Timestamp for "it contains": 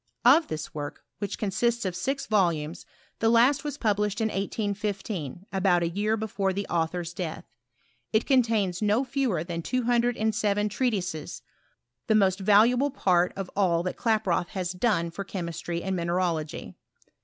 8.11-8.81